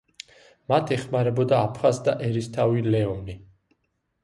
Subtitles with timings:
[0.71, 3.39] მათ ეხმარებოდა აფხაზთა ერისთავი ლეონი.